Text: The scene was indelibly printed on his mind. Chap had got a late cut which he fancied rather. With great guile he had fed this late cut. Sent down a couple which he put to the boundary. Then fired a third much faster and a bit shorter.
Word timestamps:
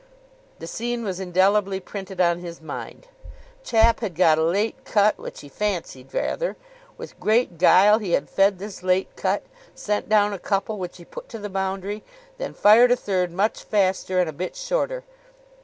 The 0.57 0.65
scene 0.65 1.03
was 1.03 1.19
indelibly 1.19 1.79
printed 1.79 2.19
on 2.19 2.39
his 2.39 2.59
mind. 2.59 3.07
Chap 3.63 3.99
had 3.99 4.15
got 4.15 4.39
a 4.39 4.43
late 4.43 4.83
cut 4.83 5.19
which 5.19 5.41
he 5.41 5.47
fancied 5.47 6.11
rather. 6.11 6.57
With 6.97 7.19
great 7.19 7.59
guile 7.59 7.99
he 7.99 8.13
had 8.13 8.27
fed 8.27 8.57
this 8.57 8.81
late 8.81 9.15
cut. 9.15 9.43
Sent 9.75 10.09
down 10.09 10.33
a 10.33 10.39
couple 10.39 10.79
which 10.79 10.97
he 10.97 11.05
put 11.05 11.29
to 11.29 11.37
the 11.37 11.51
boundary. 11.51 12.03
Then 12.39 12.55
fired 12.55 12.89
a 12.91 12.95
third 12.95 13.29
much 13.31 13.61
faster 13.63 14.19
and 14.19 14.27
a 14.27 14.33
bit 14.33 14.55
shorter. 14.55 15.03